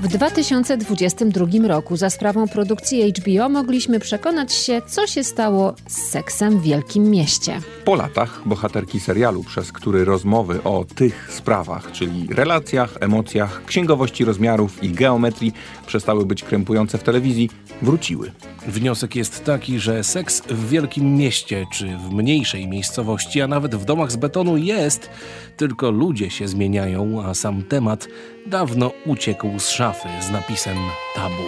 [0.00, 6.58] W 2022 roku za sprawą produkcji HBO mogliśmy przekonać się, co się stało z seksem
[6.58, 7.60] w Wielkim Mieście.
[7.84, 14.84] Po latach bohaterki serialu, przez który rozmowy o tych sprawach, czyli relacjach, emocjach, księgowości rozmiarów
[14.84, 15.52] i geometrii
[15.86, 17.50] przestały być krępujące w telewizji,
[17.82, 18.32] wróciły.
[18.66, 23.84] Wniosek jest taki, że seks w wielkim mieście czy w mniejszej miejscowości, a nawet w
[23.84, 25.10] domach z betonu jest,
[25.56, 28.08] tylko ludzie się zmieniają, a sam temat
[28.46, 30.76] dawno uciekł z szafy z napisem
[31.14, 31.42] tabu.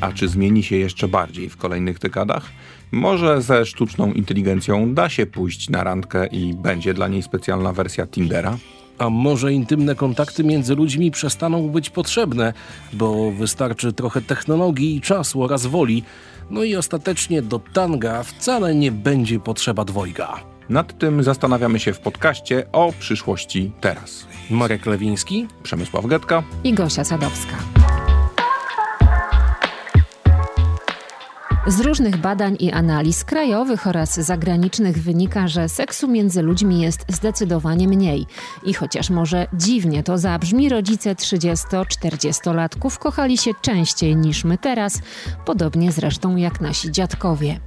[0.00, 2.50] A czy zmieni się jeszcze bardziej w kolejnych dekadach?
[2.92, 8.06] Może ze sztuczną inteligencją da się pójść na randkę i będzie dla niej specjalna wersja
[8.06, 8.58] Tindera?
[8.98, 12.52] A może intymne kontakty między ludźmi przestaną być potrzebne,
[12.92, 16.02] bo wystarczy trochę technologii i czasu oraz woli,
[16.50, 20.57] no i ostatecznie do tanga wcale nie będzie potrzeba dwojga.
[20.68, 24.26] Nad tym zastanawiamy się w podcaście o przyszłości teraz.
[24.50, 27.56] Marek Lewiński, Przemysław Getka i Gosia Sadowska.
[31.66, 37.88] Z różnych badań i analiz krajowych oraz zagranicznych wynika, że seksu między ludźmi jest zdecydowanie
[37.88, 38.26] mniej.
[38.64, 45.02] I chociaż może dziwnie to zabrzmi, rodzice 30-40-latków kochali się częściej niż my teraz,
[45.44, 47.60] podobnie zresztą jak nasi dziadkowie.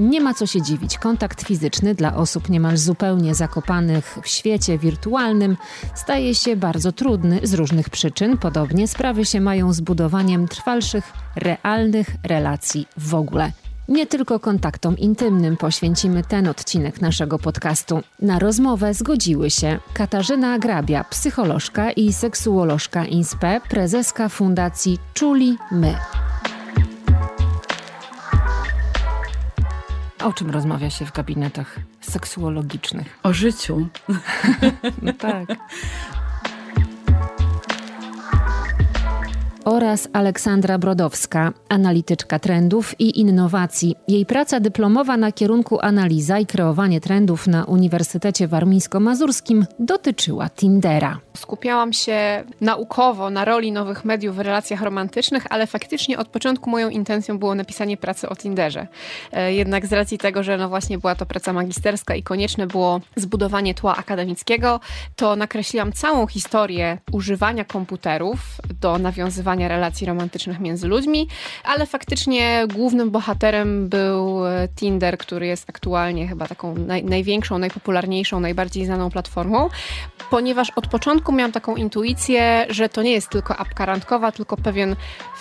[0.00, 0.98] Nie ma co się dziwić.
[0.98, 5.56] Kontakt fizyczny dla osób niemal zupełnie zakopanych w świecie wirtualnym
[5.94, 8.38] staje się bardzo trudny z różnych przyczyn.
[8.38, 13.52] Podobnie sprawy się mają z budowaniem trwalszych, realnych relacji w ogóle.
[13.88, 18.00] Nie tylko kontaktom intymnym poświęcimy ten odcinek naszego podcastu.
[18.22, 25.94] Na rozmowę zgodziły się Katarzyna Grabia, psycholożka i seksuolożka INSPE, prezeska fundacji Czuli My.
[30.24, 33.18] O czym rozmawia się w gabinetach seksuologicznych?
[33.22, 33.88] O życiu.
[35.02, 35.48] no tak.
[39.64, 43.96] Oraz Aleksandra Brodowska, analityczka trendów i innowacji.
[44.08, 51.18] Jej praca dyplomowa na kierunku analiza i kreowanie trendów na Uniwersytecie Warmińsko-Mazurskim dotyczyła Tindera.
[51.36, 56.88] Skupiałam się naukowo na roli nowych mediów w relacjach romantycznych, ale faktycznie od początku moją
[56.88, 58.86] intencją było napisanie pracy o Tinderze.
[59.32, 63.00] E, jednak z racji tego, że no właśnie była to praca magisterska i konieczne było
[63.16, 64.80] zbudowanie tła akademickiego,
[65.16, 68.38] to nakreśliłam całą historię używania komputerów
[68.80, 71.28] do nawiązywania relacji romantycznych między ludźmi,
[71.64, 78.40] ale faktycznie głównym bohaterem był e, Tinder, który jest aktualnie chyba taką naj, największą, najpopularniejszą,
[78.40, 79.68] najbardziej znaną platformą,
[80.30, 84.96] ponieważ od początku miałam taką intuicję, że to nie jest tylko apka randkowa, tylko pewien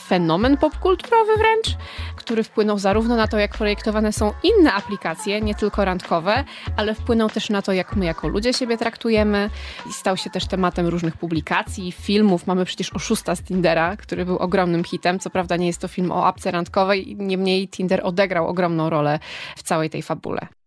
[0.08, 1.78] fenomen popkulturowy wręcz,
[2.16, 6.44] który wpłynął zarówno na to, jak projektowane są inne aplikacje, nie tylko randkowe,
[6.78, 9.50] ale wpłynął też na to, jak my jako ludzie siebie traktujemy
[9.90, 12.48] i stał się też tematem różnych publikacji, filmów.
[12.48, 15.20] Mamy przecież oszusta z Tindera, który był ogromnym hitem.
[15.20, 19.20] Co prawda nie jest to film o apce randkowej, niemniej Tinder odegrał ogromną rolę
[19.56, 20.59] w całej tej fabule.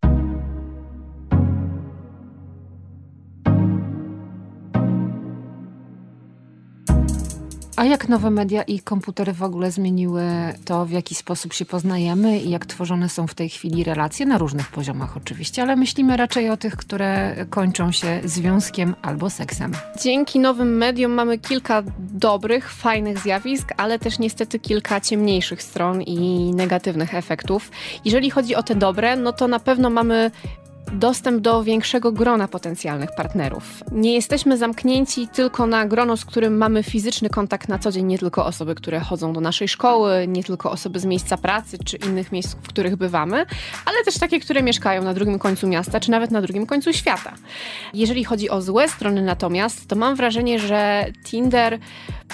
[7.83, 10.23] A jak nowe media i komputery w ogóle zmieniły
[10.65, 14.37] to, w jaki sposób się poznajemy i jak tworzone są w tej chwili relacje, na
[14.37, 19.71] różnych poziomach oczywiście, ale myślimy raczej o tych, które kończą się związkiem albo seksem.
[20.01, 26.51] Dzięki nowym mediom mamy kilka dobrych, fajnych zjawisk, ale też niestety kilka ciemniejszych stron i
[26.55, 27.71] negatywnych efektów.
[28.05, 30.31] Jeżeli chodzi o te dobre, no to na pewno mamy
[30.91, 33.83] dostęp do większego grona potencjalnych partnerów.
[33.91, 38.19] Nie jesteśmy zamknięci tylko na grono, z którym mamy fizyczny kontakt na co dzień, nie
[38.19, 42.31] tylko osoby, które chodzą do naszej szkoły, nie tylko osoby z miejsca pracy czy innych
[42.31, 43.45] miejsc, w których bywamy,
[43.85, 47.33] ale też takie, które mieszkają na drugim końcu miasta czy nawet na drugim końcu świata.
[47.93, 51.79] Jeżeli chodzi o złe strony natomiast, to mam wrażenie, że Tinder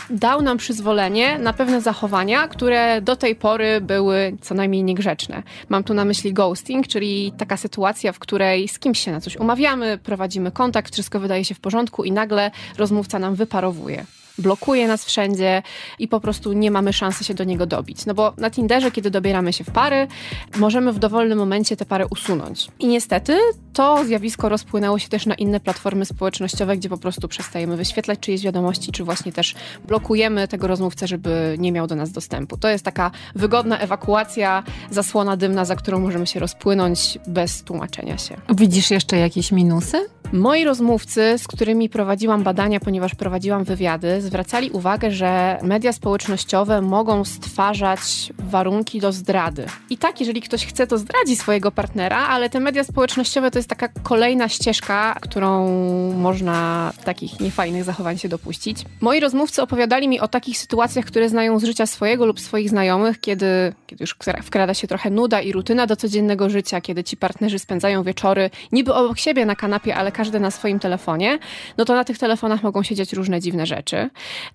[0.09, 5.43] dał nam przyzwolenie na pewne zachowania, które do tej pory były co najmniej niegrzeczne.
[5.69, 9.37] Mam tu na myśli ghosting, czyli taka sytuacja, w której z kimś się na coś
[9.37, 14.05] umawiamy, prowadzimy kontakt, wszystko wydaje się w porządku i nagle rozmówca nam wyparowuje
[14.39, 15.63] blokuje nas wszędzie
[15.99, 18.05] i po prostu nie mamy szansy się do niego dobić.
[18.05, 20.07] No bo na Tinderze, kiedy dobieramy się w pary,
[20.57, 22.67] możemy w dowolnym momencie te pary usunąć.
[22.79, 23.37] I niestety
[23.73, 28.41] to zjawisko rozpłynęło się też na inne platformy społecznościowe, gdzie po prostu przestajemy wyświetlać czyjeś
[28.41, 29.55] wiadomości, czy właśnie też
[29.87, 32.57] blokujemy tego rozmówcę, żeby nie miał do nas dostępu.
[32.57, 38.35] To jest taka wygodna ewakuacja, zasłona dymna, za którą możemy się rozpłynąć bez tłumaczenia się.
[38.55, 39.97] Widzisz jeszcze jakieś minusy?
[40.33, 46.81] Moi rozmówcy, z którymi prowadziłam badania, ponieważ prowadziłam wywiady z zwracali uwagę, że media społecznościowe
[46.81, 49.65] mogą stwarzać warunki do zdrady.
[49.89, 53.69] I tak, jeżeli ktoś chce, to zdradzi swojego partnera, ale te media społecznościowe to jest
[53.69, 55.71] taka kolejna ścieżka, którą
[56.13, 58.85] można takich niefajnych zachowań się dopuścić.
[59.01, 63.19] Moi rozmówcy opowiadali mi o takich sytuacjach, które znają z życia swojego lub swoich znajomych,
[63.19, 67.59] kiedy, kiedy już wkrada się trochę nuda i rutyna do codziennego życia, kiedy ci partnerzy
[67.59, 71.39] spędzają wieczory niby obok siebie na kanapie, ale każdy na swoim telefonie,
[71.77, 74.08] no to na tych telefonach mogą się dziać różne dziwne rzeczy.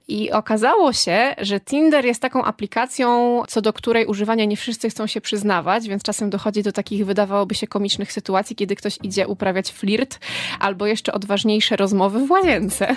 [0.09, 5.07] I okazało się, że Tinder jest taką aplikacją, co do której używania nie wszyscy chcą
[5.07, 9.73] się przyznawać, więc czasem dochodzi do takich wydawałoby się komicznych sytuacji, kiedy ktoś idzie uprawiać
[9.73, 10.19] flirt
[10.61, 12.97] albo jeszcze odważniejsze rozmowy w łazience.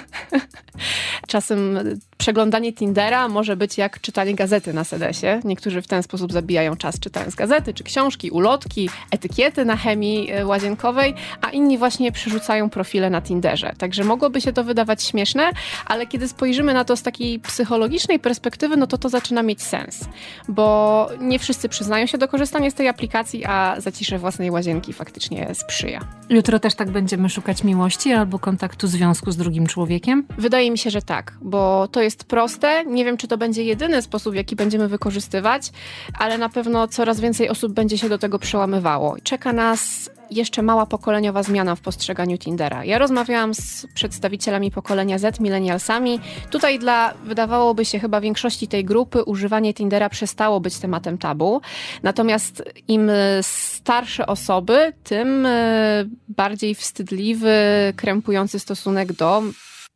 [1.28, 1.80] czasem
[2.18, 5.40] przeglądanie Tindera może być jak czytanie gazety na sedesie.
[5.44, 10.46] Niektórzy w ten sposób zabijają czas czytając gazety czy książki, ulotki, etykiety na chemii e,
[10.46, 13.74] łazienkowej, a inni właśnie przerzucają profile na Tinderze.
[13.78, 15.52] Także mogłoby się to wydawać śmieszne,
[15.86, 20.06] ale kiedy spojrzymy na to z takiej psychologicznej perspektywy, no to to zaczyna mieć sens,
[20.48, 25.56] bo nie wszyscy przyznają się do korzystania z tej aplikacji, a zacisze własnej łazienki faktycznie
[25.56, 26.08] sprzyja.
[26.30, 30.26] Jutro też tak będziemy szukać miłości albo kontaktu związku z drugim człowiekiem?
[30.38, 32.86] Wydaje mi się, że tak, bo to jest proste.
[32.86, 35.72] Nie wiem, czy to będzie jedyny sposób, w jaki będziemy wykorzystywać,
[36.20, 39.16] ale na pewno coraz więcej osób będzie się do tego przełamywało.
[39.24, 42.86] Czeka nas jeszcze mała pokoleniowa zmiana w postrzeganiu Tindera.
[42.86, 46.20] Ja rozmawiałam z przedstawicielami pokolenia Z, millennialsami.
[46.50, 51.62] Tutaj dla, wydawałoby się chyba większości tej grupy, używanie Tindera przestało być tematem tabu.
[52.04, 53.12] Natomiast im
[53.42, 57.54] starsze osoby, tym e, bardziej wstydliwy,
[57.96, 59.44] krępujący stosunek do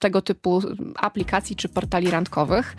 [0.01, 0.61] tego typu
[0.95, 2.75] aplikacji czy portali randkowych.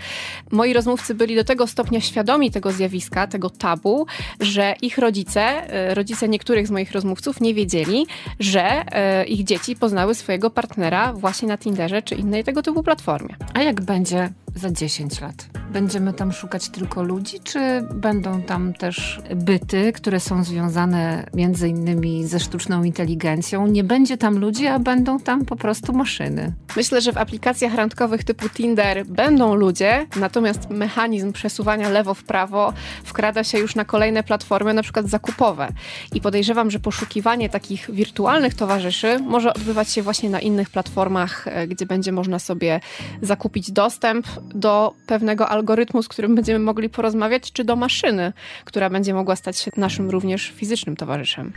[0.51, 4.07] Moi rozmówcy byli do tego stopnia świadomi tego zjawiska, tego tabu,
[4.41, 8.07] że ich rodzice, e, rodzice niektórych z moich rozmówców nie wiedzieli,
[8.41, 13.37] że e, ich dzieci poznały swojego partnera właśnie na Tinderze czy innej tego typu platformie.
[13.55, 15.47] A jak będzie za 10 lat?
[15.73, 22.27] Będziemy tam szukać tylko ludzi, czy będą tam też byty, które są związane między innymi
[22.27, 23.67] ze sztuczną inteligencją?
[23.67, 26.53] Nie będzie tam ludzi, a będą tam po prostu maszyny.
[26.77, 32.73] Myślę, że w aplikacjach randkowych typu Tinder będą ludzie, natomiast mechanizm przesuwania lewo w prawo
[33.05, 35.69] wkrada się już na kolejne platformy, na przykład zakupowe.
[36.15, 41.69] I podejrzewam, że poszukiwanie takich wirtualnych towarzyszy może odbywać się właśnie na innych platformach, e,
[41.69, 42.81] gdzie będzie można sobie
[43.23, 48.33] zakupić dostęp do pewnego algorytmu, z którym będziemy mogli porozmawiać, czy do maszyny,
[48.65, 51.53] która będzie mogła stać się naszym również fizycznym towarzyszem.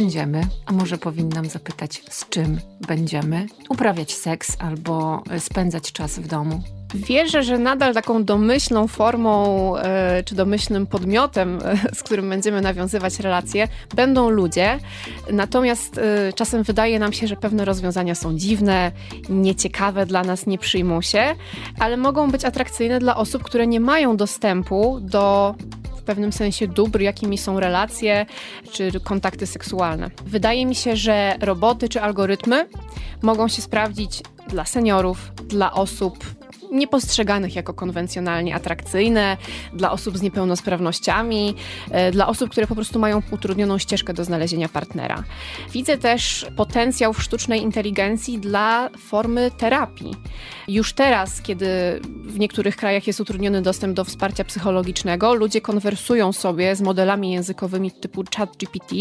[0.00, 6.77] będziemy, a może powinnam zapytać, z czym będziemy uprawiać seks albo spędzać czas w domu?
[6.94, 13.20] Wierzę, że nadal taką domyślną formą e, czy domyślnym podmiotem, e, z którym będziemy nawiązywać
[13.20, 14.78] relacje, będą ludzie.
[15.32, 18.92] Natomiast e, czasem wydaje nam się, że pewne rozwiązania są dziwne,
[19.28, 21.34] nieciekawe dla nas, nie przyjmą się,
[21.78, 25.54] ale mogą być atrakcyjne dla osób, które nie mają dostępu do
[26.08, 28.26] pewnym sensie dóbr, jakimi są relacje
[28.72, 30.10] czy kontakty seksualne.
[30.26, 32.68] Wydaje mi się, że roboty czy algorytmy
[33.22, 36.37] mogą się sprawdzić dla seniorów, dla osób
[36.72, 39.36] niepostrzeganych jako konwencjonalnie atrakcyjne,
[39.72, 41.54] dla osób z niepełnosprawnościami,
[41.90, 45.24] e, dla osób, które po prostu mają utrudnioną ścieżkę do znalezienia partnera.
[45.72, 50.14] Widzę też potencjał w sztucznej inteligencji dla formy terapii.
[50.68, 51.66] Już teraz, kiedy
[52.24, 57.92] w niektórych krajach jest utrudniony dostęp do wsparcia psychologicznego, ludzie konwersują sobie z modelami językowymi
[57.92, 58.94] typu ChatGPT,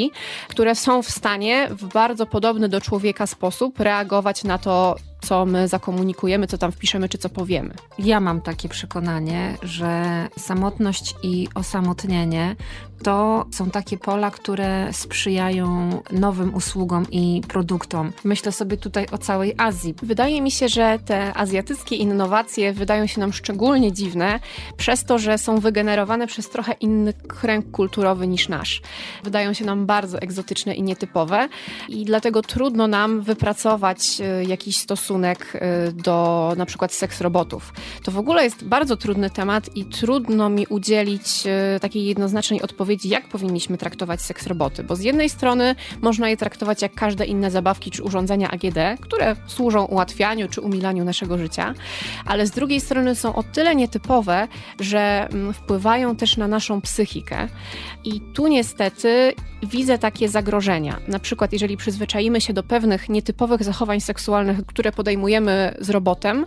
[0.47, 5.67] które są w stanie w bardzo podobny do człowieka sposób reagować na to, co my
[5.67, 7.73] zakomunikujemy, co tam wpiszemy, czy co powiemy.
[7.99, 12.55] Ja mam takie przekonanie, że samotność i osamotnienie
[13.03, 18.11] to są takie pola, które sprzyjają nowym usługom i produktom.
[18.23, 19.95] Myślę sobie tutaj o całej Azji.
[20.03, 24.39] Wydaje mi się, że te azjatyckie innowacje wydają się nam szczególnie dziwne,
[24.77, 28.81] przez to, że są wygenerowane przez trochę inny kręg kulturowy niż nasz.
[29.23, 31.49] Wydają się nam bardzo egzotyczne i nietypowe
[31.89, 37.73] i dlatego trudno nam wypracować e, jakiś stosunek e, do na przykład seks robotów.
[38.03, 42.86] To w ogóle jest bardzo trudny temat i trudno mi udzielić e, takiej jednoznacznej odpowiedzi
[42.87, 47.25] odpowiedzi, jak powinniśmy traktować seks roboty, bo z jednej strony można je traktować jak każde
[47.25, 51.73] inne zabawki czy urządzenia AGD, które służą ułatwianiu czy umilaniu naszego życia,
[52.25, 54.47] ale z drugiej strony są o tyle nietypowe,
[54.79, 57.47] że mm, wpływają też na naszą psychikę.
[58.03, 60.99] I tu niestety widzę takie zagrożenia.
[61.07, 66.45] Na przykład, jeżeli przyzwyczaimy się do pewnych nietypowych zachowań seksualnych, które podejmujemy z robotem,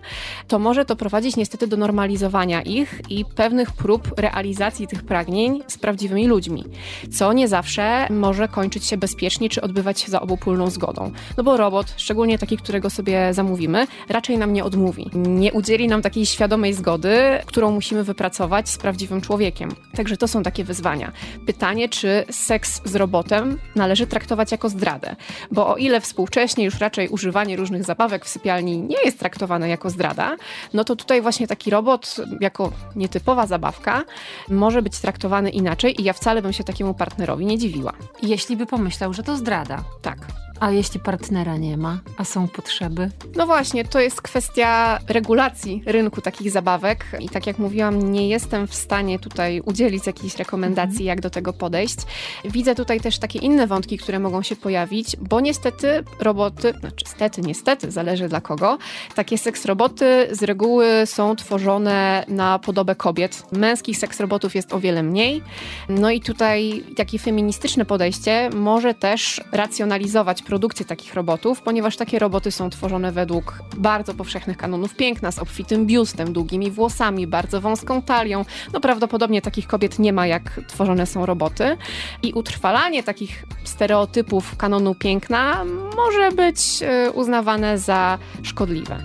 [0.49, 5.79] to może to prowadzić niestety do normalizowania ich i pewnych prób realizacji tych pragnień z
[5.79, 6.65] prawdziwymi ludźmi,
[7.13, 11.13] co nie zawsze może kończyć się bezpiecznie czy odbywać się za obopólną zgodą.
[11.37, 15.11] No bo robot, szczególnie taki, którego sobie zamówimy, raczej nam nie odmówi.
[15.15, 19.71] Nie udzieli nam takiej świadomej zgody, którą musimy wypracować z prawdziwym człowiekiem.
[19.97, 21.13] Także to są takie wyzwania.
[21.47, 25.17] Pytanie, czy seks z robotem należy traktować jako zdradę.
[25.51, 29.91] Bo o ile współcześnie już raczej używanie różnych zabawek w sypialni nie jest traktowane jako
[29.91, 30.37] zdrada,
[30.75, 34.05] no to tutaj właśnie taki robot jako nietypowa zabawka
[34.49, 37.93] może być traktowany inaczej i ja wcale bym się takiemu partnerowi nie dziwiła.
[38.23, 39.85] Jeśli by pomyślał, że to zdrada.
[40.03, 40.19] Tak.
[40.61, 43.11] A jeśli partnera nie ma, a są potrzeby?
[43.37, 48.67] No właśnie, to jest kwestia regulacji rynku takich zabawek i tak jak mówiłam, nie jestem
[48.67, 51.97] w stanie tutaj udzielić jakiejś rekomendacji, jak do tego podejść.
[52.45, 57.41] Widzę tutaj też takie inne wątki, które mogą się pojawić, bo niestety roboty, znaczy stety,
[57.41, 58.79] niestety, zależy dla kogo,
[59.15, 63.43] takie seks roboty z reguły są tworzone na podobę kobiet.
[63.53, 65.43] Męskich seks robotów jest o wiele mniej.
[65.89, 72.51] No i tutaj takie feministyczne podejście może też racjonalizować produkcję takich robotów, ponieważ takie roboty
[72.51, 78.45] są tworzone według bardzo powszechnych kanonów piękna, z obfitym biustem, długimi włosami, bardzo wąską talią.
[78.73, 81.77] No prawdopodobnie takich kobiet nie ma, jak tworzone są roboty.
[82.23, 85.65] I utrwalanie takich stereotypów kanonu piękna
[85.97, 88.99] może być e, uznawane za szkodliwe.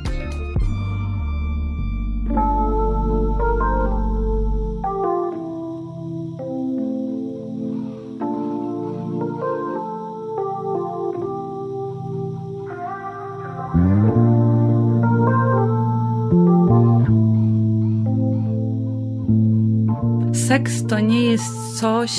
[20.56, 22.12] Seks to nie jest coś,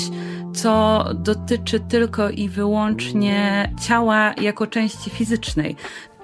[0.53, 5.75] co dotyczy tylko i wyłącznie ciała jako części fizycznej.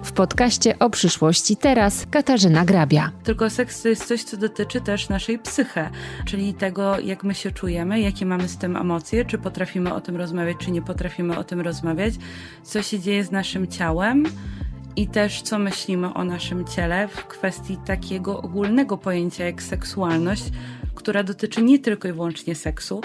[0.04, 3.12] W podcaście o przyszłości teraz Katarzyna Grabia.
[3.24, 5.90] Tylko seks to jest coś, co dotyczy też naszej psyche,
[6.24, 10.16] czyli tego, jak my się czujemy, jakie mamy z tym emocje, czy potrafimy o tym
[10.16, 12.14] rozmawiać, czy nie potrafimy o tym rozmawiać,
[12.62, 14.24] co się dzieje z naszym ciałem
[14.96, 20.44] i też co myślimy o naszym ciele w kwestii takiego ogólnego pojęcia jak seksualność,
[20.94, 23.00] która dotyczy nie tylko i wyłącznie seksu,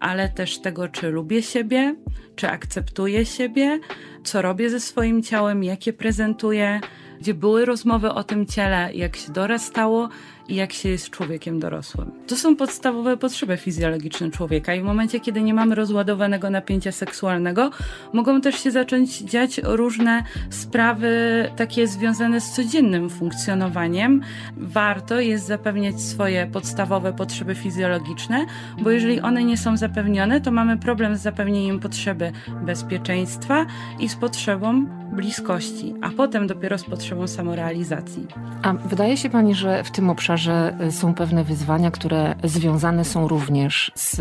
[0.00, 1.96] ale też tego, czy lubię siebie,
[2.36, 3.80] czy akceptuję siebie,
[4.24, 6.80] co robię ze swoim ciałem, jakie prezentuję,
[7.20, 10.08] gdzie były rozmowy o tym ciele, jak się dorastało
[10.48, 12.10] i jak się jest człowiekiem dorosłym.
[12.26, 17.70] To są podstawowe potrzeby fizjologiczne człowieka i w momencie, kiedy nie mamy rozładowanego napięcia seksualnego,
[18.12, 21.12] mogą też się zacząć dziać różne sprawy
[21.56, 24.22] takie związane z codziennym funkcjonowaniem.
[24.56, 28.46] Warto jest zapewniać swoje podstawowe potrzeby fizjologiczne,
[28.82, 32.32] bo jeżeli one nie są zapewnione, to mamy problem z zapewnieniem potrzeby
[32.66, 33.66] bezpieczeństwa
[33.98, 38.26] i z potrzebą bliskości, a potem dopiero z potrzebą samorealizacji.
[38.62, 43.28] A wydaje się pani, że w tym obszarze y, są pewne wyzwania, które związane są
[43.28, 44.20] również z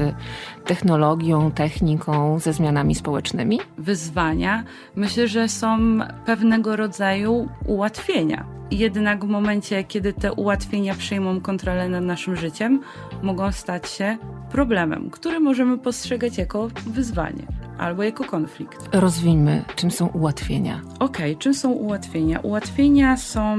[0.65, 3.59] technologią, techniką, ze zmianami społecznymi?
[3.77, 4.63] Wyzwania
[4.95, 8.60] myślę, że są pewnego rodzaju ułatwienia.
[8.71, 12.81] Jednak w momencie, kiedy te ułatwienia przejmą kontrolę nad naszym życiem,
[13.21, 14.17] mogą stać się
[14.51, 17.43] problemem, który możemy postrzegać jako wyzwanie
[17.77, 18.89] albo jako konflikt.
[18.91, 20.81] Rozwińmy, czym są ułatwienia.
[20.99, 22.39] Okej, okay, czym są ułatwienia?
[22.39, 23.57] Ułatwienia są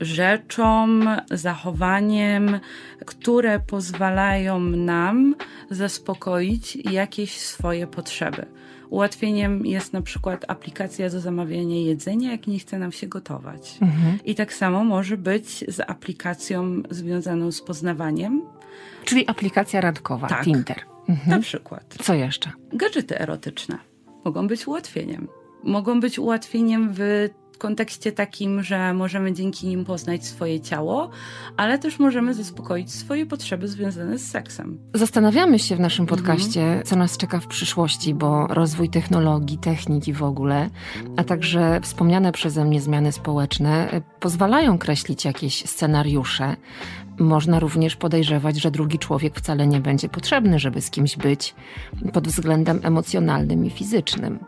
[0.00, 2.60] rzeczą, zachowaniem,
[3.06, 5.34] które pozwalają nam
[5.70, 8.46] zaspokoić jakieś swoje potrzeby.
[8.90, 13.78] Ułatwieniem jest na przykład aplikacja do zamawiania jedzenia, jak nie chce nam się gotować.
[13.80, 14.18] Mhm.
[14.24, 18.42] I tak samo może być z aplikacją związaną z poznawaniem.
[19.04, 20.44] Czyli aplikacja randkowa, tak.
[20.44, 20.80] Tinder.
[21.08, 21.30] Mhm.
[21.30, 21.94] Na przykład.
[22.02, 22.50] Co jeszcze?
[22.72, 23.78] Gadżety erotyczne
[24.24, 25.28] mogą być ułatwieniem.
[25.64, 31.10] Mogą być ułatwieniem w kontekście takim, że możemy dzięki nim poznać swoje ciało,
[31.56, 34.78] ale też możemy zaspokoić swoje potrzeby związane z seksem.
[34.94, 36.18] Zastanawiamy się w naszym mhm.
[36.18, 36.84] podcaście, mhm.
[36.84, 40.70] co nas czeka w przyszłości, bo rozwój technologii, techniki w ogóle,
[41.16, 46.56] a także wspomniane przeze mnie zmiany społeczne pozwalają kreślić jakieś scenariusze.
[47.18, 51.54] Można również podejrzewać, że drugi człowiek wcale nie będzie potrzebny, żeby z kimś być
[52.12, 54.38] pod względem emocjonalnym i fizycznym.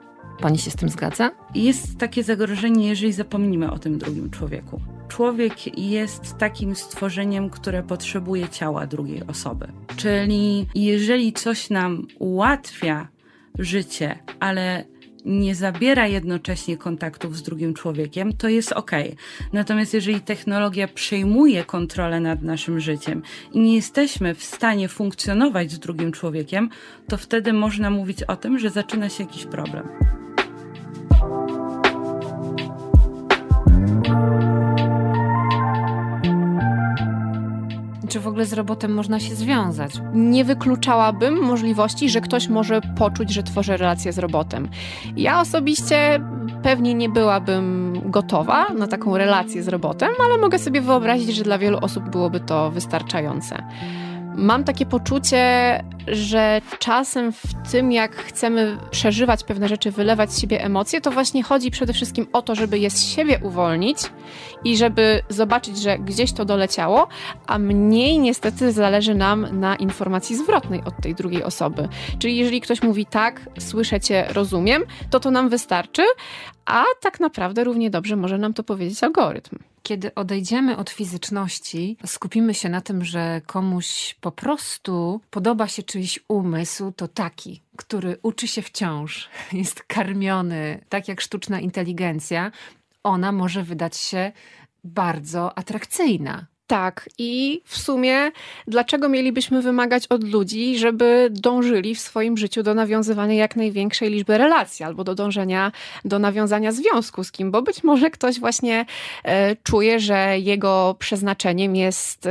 [0.40, 1.30] Pani się z tym zgadza?
[1.54, 4.80] Jest takie zagrożenie, jeżeli zapomnimy o tym drugim człowieku.
[5.08, 9.68] Człowiek jest takim stworzeniem, które potrzebuje ciała drugiej osoby.
[9.96, 13.08] Czyli jeżeli coś nam ułatwia
[13.58, 14.84] życie, ale
[15.24, 18.90] nie zabiera jednocześnie kontaktów z drugim człowiekiem, to jest ok.
[19.52, 25.78] Natomiast jeżeli technologia przejmuje kontrolę nad naszym życiem i nie jesteśmy w stanie funkcjonować z
[25.78, 26.70] drugim człowiekiem,
[27.08, 29.88] to wtedy można mówić o tym, że zaczyna się jakiś problem.
[38.40, 39.92] Ogóle z robotem można się związać.
[40.14, 44.68] Nie wykluczałabym możliwości, że ktoś może poczuć, że tworzy relację z robotem.
[45.16, 46.20] Ja osobiście
[46.62, 51.58] pewnie nie byłabym gotowa na taką relację z robotem, ale mogę sobie wyobrazić, że dla
[51.58, 53.62] wielu osób byłoby to wystarczające.
[54.36, 60.64] Mam takie poczucie, że czasem w tym, jak chcemy przeżywać pewne rzeczy, wylewać z siebie
[60.64, 63.98] emocje, to właśnie chodzi przede wszystkim o to, żeby je z siebie uwolnić
[64.64, 67.08] i żeby zobaczyć, że gdzieś to doleciało,
[67.46, 71.88] a mniej niestety zależy nam na informacji zwrotnej od tej drugiej osoby.
[72.18, 76.02] Czyli jeżeli ktoś mówi tak, słyszę cię, rozumiem, to to nam wystarczy,
[76.70, 79.58] a tak naprawdę równie dobrze może nam to powiedzieć algorytm.
[79.82, 86.20] Kiedy odejdziemy od fizyczności, skupimy się na tym, że komuś po prostu podoba się czyjś
[86.28, 92.52] umysł, to taki, który uczy się wciąż, jest karmiony, tak jak sztuczna inteligencja,
[93.02, 94.32] ona może wydać się
[94.84, 96.46] bardzo atrakcyjna.
[96.70, 98.30] Tak, i w sumie
[98.66, 104.38] dlaczego mielibyśmy wymagać od ludzi, żeby dążyli w swoim życiu do nawiązywania jak największej liczby
[104.38, 105.72] relacji albo do dążenia
[106.04, 108.86] do nawiązania związku z kim, bo być może ktoś właśnie
[109.24, 112.30] e, czuje, że jego przeznaczeniem jest e,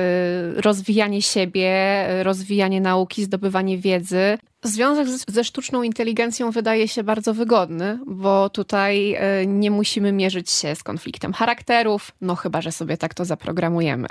[0.55, 7.99] rozwijanie siebie, e, rozwijanie nauki, zdobywanie wiedzy, Związek ze sztuczną inteligencją wydaje się bardzo wygodny,
[8.05, 13.13] bo tutaj e, nie musimy mierzyć się z konfliktem charakterów, no chyba, że sobie tak
[13.13, 14.07] to zaprogramujemy.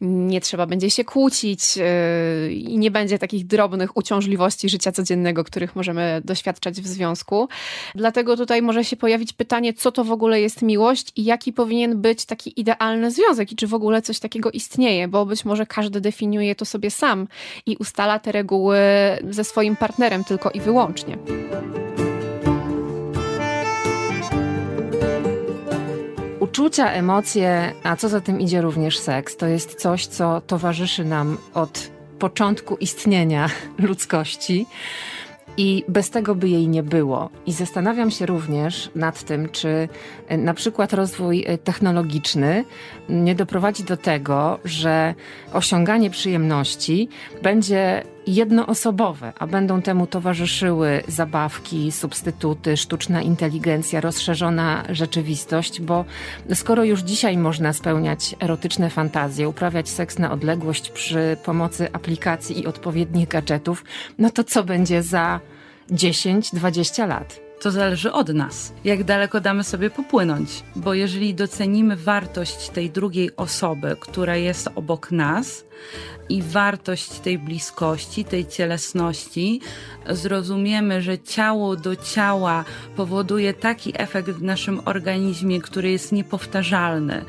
[0.00, 5.76] Nie trzeba będzie się kłócić e, i nie będzie takich drobnych uciążliwości życia codziennego, których
[5.76, 7.48] możemy doświadczać w związku.
[7.94, 12.00] Dlatego tutaj może się pojawić pytanie, co to w ogóle jest miłość i jaki powinien
[12.00, 16.00] być taki idealny związek i czy w ogóle coś takiego istnieje, bo być może każdy
[16.00, 17.28] definiuje to sobie sam
[17.66, 18.78] i ustala te reguły
[19.30, 21.18] ze swoim partnerem partnerem tylko i wyłącznie.
[26.40, 31.38] Uczucia, emocje, a co za tym idzie również seks, to jest coś, co towarzyszy nam
[31.54, 33.48] od początku istnienia
[33.88, 34.66] ludzkości
[35.56, 37.30] i bez tego by jej nie było.
[37.46, 39.88] I zastanawiam się również nad tym, czy
[40.28, 42.64] e, na przykład rozwój e, technologiczny
[43.08, 45.14] nie doprowadzi do tego, że
[45.52, 47.08] osiąganie przyjemności
[47.42, 56.04] będzie jednoosobowe, a będą temu towarzyszyły zabawki, substytuty, sztuczna inteligencja, rozszerzona rzeczywistość, bo
[56.54, 62.66] skoro już dzisiaj można spełniać erotyczne fantazje, uprawiać seks na odległość przy pomocy aplikacji i
[62.66, 63.84] odpowiednich gadżetów,
[64.18, 65.40] no to co będzie za
[65.90, 67.45] 10-20 lat?
[67.60, 73.36] To zależy od nas, jak daleko damy sobie popłynąć, bo jeżeli docenimy wartość tej drugiej
[73.36, 75.64] osoby, która jest obok nas,
[76.28, 79.60] i wartość tej bliskości, tej cielesności,
[80.10, 82.64] zrozumiemy, że ciało do ciała
[82.96, 87.24] powoduje taki efekt w naszym organizmie, który jest niepowtarzalny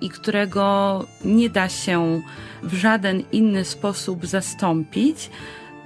[0.00, 2.22] i którego nie da się
[2.62, 5.30] w żaden inny sposób zastąpić,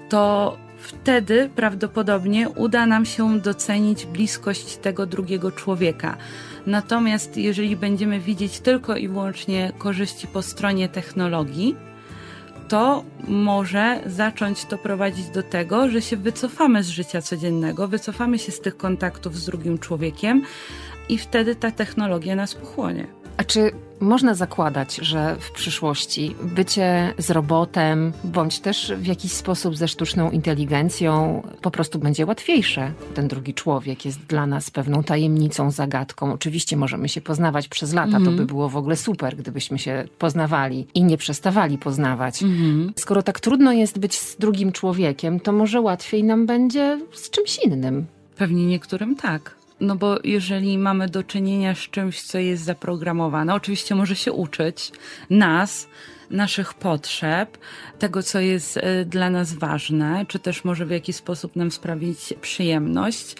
[0.08, 6.16] to wtedy prawdopodobnie uda nam się docenić bliskość tego drugiego człowieka.
[6.66, 11.76] Natomiast jeżeli będziemy widzieć tylko i wyłącznie korzyści po stronie technologii,
[12.68, 18.52] to może zacząć to prowadzić do tego, że się wycofamy z życia codziennego, wycofamy się
[18.52, 20.42] z tych kontaktów z drugim człowiekiem
[21.08, 23.23] i wtedy ta technologia nas pochłonie.
[23.36, 23.70] A czy
[24.00, 30.30] można zakładać, że w przyszłości bycie z robotem, bądź też w jakiś sposób ze sztuczną
[30.30, 32.92] inteligencją po prostu będzie łatwiejsze?
[33.14, 36.32] Ten drugi człowiek jest dla nas pewną tajemnicą, zagadką.
[36.32, 38.36] Oczywiście możemy się poznawać przez lata, mm to mhm.
[38.36, 42.42] by było w ogóle super, gdybyśmy się poznawali i nie przestawali poznawać.
[42.42, 42.92] Mm.
[42.96, 47.58] Skoro tak trudno jest być z drugim człowiekiem, to może łatwiej nam będzie z czymś
[47.58, 48.06] innym.
[48.36, 49.63] Pewnie niektórym tak.
[49.80, 54.92] No bo jeżeli mamy do czynienia z czymś, co jest zaprogramowane, oczywiście może się uczyć
[55.30, 55.88] nas,
[56.30, 57.58] naszych potrzeb,
[57.98, 62.34] tego, co jest e, dla nas ważne, czy też może w jakiś sposób nam sprawić
[62.40, 63.36] przyjemność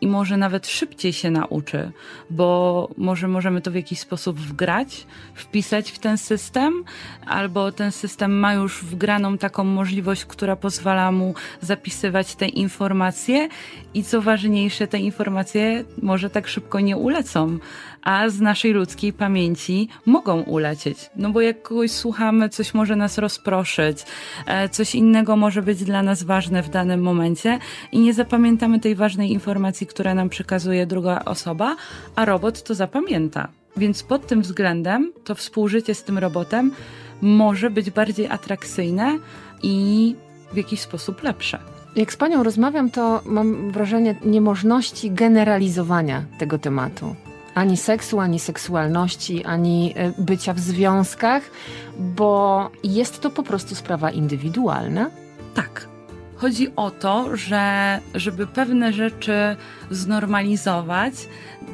[0.00, 1.92] i może nawet szybciej się nauczy,
[2.30, 6.84] bo może możemy to w jakiś sposób wgrać, wpisać w ten system,
[7.26, 13.48] albo ten system ma już wgraną taką możliwość, która pozwala mu zapisywać te informacje
[13.94, 17.58] i co ważniejsze, te informacje może tak szybko nie ulecą,
[18.02, 21.10] a z naszej ludzkiej pamięci mogą ulecieć.
[21.16, 23.98] No bo jak kogoś słuchamy, coś może nas rozproszyć,
[24.46, 27.58] e, coś innego może być dla nas ważne w danym momencie
[27.92, 31.76] i nie zapamiętamy tej ważnej informacji, która nam przekazuje druga osoba,
[32.16, 33.48] a robot to zapamięta.
[33.76, 36.72] Więc pod tym względem to współżycie z tym robotem
[37.20, 39.18] może być bardziej atrakcyjne
[39.62, 40.14] i
[40.52, 41.58] w jakiś sposób lepsze.
[41.96, 47.16] Jak z Panią rozmawiam, to mam wrażenie niemożności generalizowania tego tematu.
[47.54, 51.42] Ani seksu, ani seksualności, ani e, bycia w związkach,
[51.98, 55.10] bo jest to po prostu sprawa indywidualna.
[55.54, 55.88] Tak.
[56.36, 59.56] Chodzi o to, że żeby pewne rzeczy
[59.90, 61.14] znormalizować,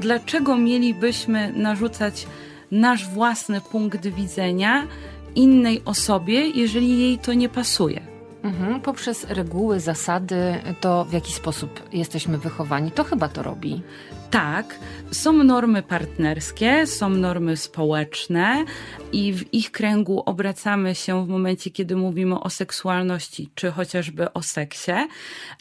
[0.00, 2.26] dlaczego mielibyśmy narzucać
[2.70, 4.86] nasz własny punkt widzenia
[5.34, 8.15] innej osobie, jeżeli jej to nie pasuje?
[8.46, 8.80] Mhm.
[8.80, 13.82] Poprzez reguły, zasady, to w jaki sposób jesteśmy wychowani, to chyba to robi.
[14.30, 14.78] Tak,
[15.12, 18.64] są normy partnerskie, są normy społeczne
[19.12, 24.42] i w ich kręgu obracamy się w momencie, kiedy mówimy o seksualności czy chociażby o
[24.42, 24.92] seksie.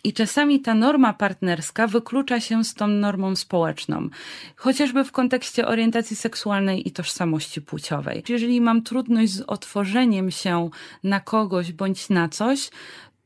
[0.03, 4.09] I czasami ta norma partnerska wyklucza się z tą normą społeczną,
[4.55, 8.23] chociażby w kontekście orientacji seksualnej i tożsamości płciowej.
[8.29, 10.69] Jeżeli mam trudność z otworzeniem się
[11.03, 12.69] na kogoś bądź na coś,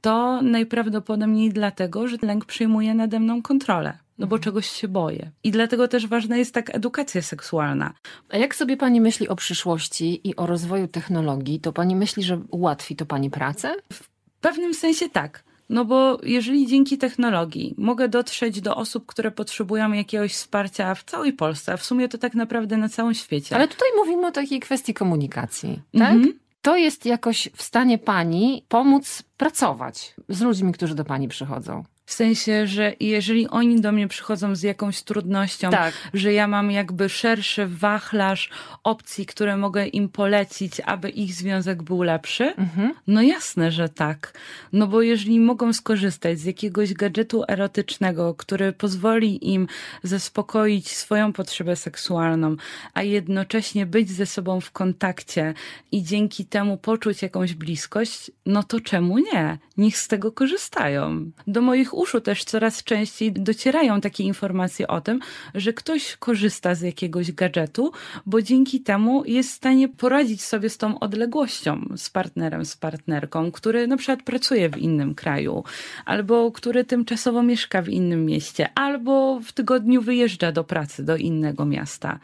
[0.01, 5.31] to najprawdopodobniej dlatego, że lęk przejmuje nade mną kontrolę no bo czegoś się boję.
[5.43, 7.93] I dlatego też ważna jest tak edukacja seksualna.
[8.29, 12.41] A jak sobie pani myśli o przyszłości i o rozwoju technologii, to pani myśli, że
[12.51, 13.75] ułatwi to pani pracę?
[13.93, 14.09] W
[14.41, 15.43] pewnym sensie tak.
[15.69, 21.33] No bo jeżeli dzięki technologii mogę dotrzeć do osób, które potrzebują jakiegoś wsparcia w całej
[21.33, 23.55] Polsce, a w sumie to tak naprawdę na całym świecie.
[23.55, 26.13] Ale tutaj mówimy o takiej kwestii komunikacji, tak?
[26.13, 26.39] Mhm.
[26.61, 31.83] To jest jakoś w stanie pani pomóc pracować z ludźmi, którzy do pani przychodzą.
[32.09, 35.93] W sensie, że jeżeli oni do mnie przychodzą z jakąś trudnością, tak.
[36.13, 38.49] że ja mam jakby szerszy wachlarz
[38.83, 42.93] opcji, które mogę im polecić, aby ich związek był lepszy, mhm.
[43.07, 44.33] no jasne, że tak.
[44.73, 49.67] No bo jeżeli mogą skorzystać z jakiegoś gadżetu erotycznego, który pozwoli im
[50.03, 52.55] zaspokoić swoją potrzebę seksualną,
[52.93, 55.53] a jednocześnie być ze sobą w kontakcie
[55.91, 59.57] i dzięki temu poczuć jakąś bliskość, no to czemu nie?
[59.77, 61.31] Niech z tego korzystają.
[61.47, 65.19] Do moich uszu też coraz częściej docierają takie informacje o tym,
[65.55, 67.91] że ktoś korzysta z jakiegoś gadżetu,
[68.25, 73.51] bo dzięki temu jest w stanie poradzić sobie z tą odległością z partnerem, z partnerką,
[73.51, 75.63] który na przykład pracuje w innym kraju,
[76.05, 81.65] albo który tymczasowo mieszka w innym mieście, albo w tygodniu wyjeżdża do pracy do innego
[81.65, 82.19] miasta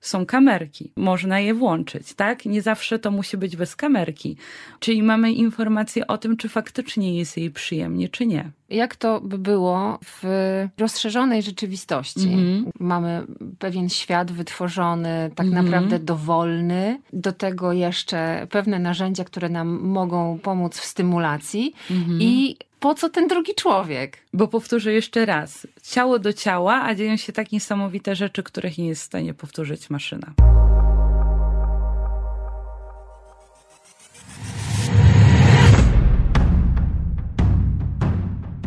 [0.00, 0.92] są kamerki.
[0.96, 2.44] Można je włączyć, tak?
[2.44, 4.36] Nie zawsze to musi być bez kamerki.
[4.80, 8.50] Czyli mamy informację o tym, czy faktycznie jest jej przyjemnie, czy nie.
[8.68, 10.24] Jak to by było w
[10.78, 12.28] rozszerzonej rzeczywistości?
[12.28, 12.70] Mm -hmm.
[12.80, 13.26] Mamy
[13.58, 15.64] pewien świat wytworzony, tak mm -hmm.
[15.64, 17.00] naprawdę dowolny.
[17.12, 21.74] Do tego jeszcze pewne narzędzia, które nam mogą pomóc w stymulacji.
[21.90, 22.18] Mm -hmm.
[22.20, 24.18] I po co ten drugi człowiek?
[24.32, 28.88] Bo powtórzę jeszcze raz, ciało do ciała, a dzieją się tak niesamowite rzeczy, których nie
[28.88, 30.32] jest w stanie powtórzyć maszyna.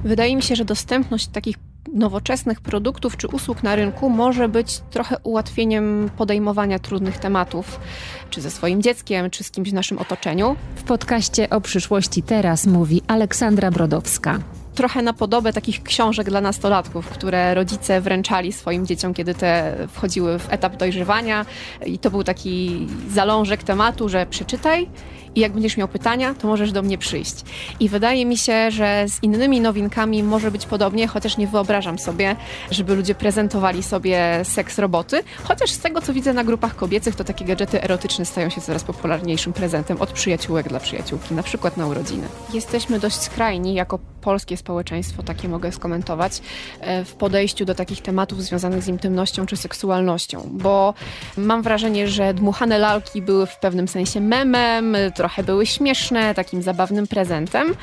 [0.03, 1.57] Wydaje mi się, że dostępność takich
[1.93, 7.79] nowoczesnych produktów czy usług na rynku może być trochę ułatwieniem podejmowania trudnych tematów,
[8.29, 10.55] czy ze swoim dzieckiem, czy z kimś w naszym otoczeniu.
[10.75, 14.39] W podcaście o przyszłości teraz mówi Aleksandra Brodowska
[14.75, 20.39] trochę na podobę takich książek dla nastolatków, które rodzice wręczali swoim dzieciom, kiedy te wchodziły
[20.39, 21.45] w etap dojrzewania.
[21.85, 24.89] I to był taki zalążek tematu, że przeczytaj
[25.35, 27.35] i jak będziesz miał pytania, to możesz do mnie przyjść.
[27.79, 32.35] I wydaje mi się, że z innymi nowinkami może być podobnie, chociaż nie wyobrażam sobie,
[32.71, 37.23] żeby ludzie prezentowali sobie seks roboty, chociaż z tego, co widzę na grupach kobiecych, to
[37.23, 41.87] takie gadżety erotyczne stają się coraz popularniejszym prezentem od przyjaciółek dla przyjaciółki, na przykład na
[41.87, 42.27] urodziny.
[42.53, 46.41] Jesteśmy dość skrajni jako polskie społeczeństwo, takie mogę skomentować,
[46.79, 50.93] e, w podejściu do takich tematów związanych z intymnością czy seksualnością, bo
[51.37, 57.07] mam wrażenie, że dmuchane lalki były w pewnym sensie memem, trochę były śmieszne, takim zabawnym
[57.07, 57.75] prezentem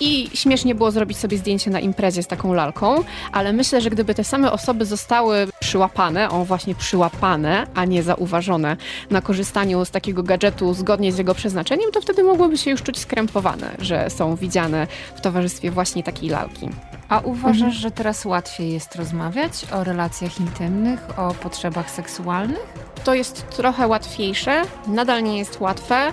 [0.00, 4.14] i śmiesznie było zrobić sobie zdjęcie na imprezie z taką lalką, ale myślę, że gdyby
[4.14, 8.76] te same osoby zostały przyłapane, on właśnie przyłapane, a nie zauważone
[9.10, 12.98] na korzystaniu z takiego gadżetu zgodnie z jego przeznaczeniem, to wtedy mogłyby się już czuć
[12.98, 16.68] skrępowane, że są widziane w towarzystwie właśnie takiej lalki.
[17.08, 17.72] A uważasz, mhm.
[17.72, 22.74] że teraz łatwiej jest rozmawiać o relacjach intymnych, o potrzebach seksualnych?
[23.04, 26.12] To jest trochę łatwiejsze, nadal nie jest łatwe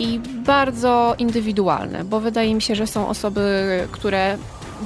[0.00, 3.40] i bardzo indywidualne, bo wydaje mi się, że są osoby,
[3.92, 4.38] które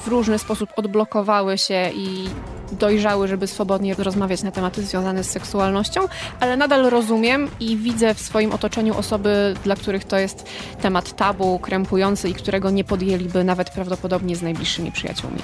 [0.04, 2.28] w różny sposób odblokowały się i
[2.72, 6.00] dojrzały, żeby swobodnie rozmawiać na tematy związane z seksualnością,
[6.40, 10.46] ale nadal rozumiem i widzę w swoim otoczeniu osoby, dla których to jest
[10.80, 15.38] temat tabu, krępujący i którego nie podjęliby nawet prawdopodobnie z najbliższymi przyjaciółmi.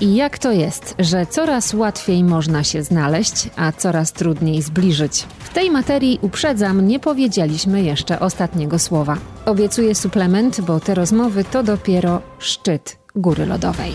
[0.00, 5.26] I jak to jest, że coraz łatwiej można się znaleźć, a coraz trudniej zbliżyć?
[5.38, 9.16] W tej materii uprzedzam, nie powiedzieliśmy jeszcze ostatniego słowa.
[9.46, 13.92] Obiecuję suplement, bo te rozmowy to dopiero szczyt góry lodowej.